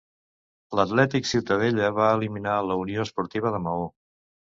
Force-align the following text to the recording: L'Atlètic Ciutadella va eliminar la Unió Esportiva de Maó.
L'Atlètic 0.77 1.27
Ciutadella 1.31 1.89
va 1.97 2.07
eliminar 2.13 2.55
la 2.71 2.79
Unió 2.85 3.05
Esportiva 3.05 3.53
de 3.57 3.61
Maó. 3.67 3.85